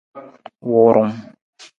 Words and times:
Wuurung. 0.69 1.13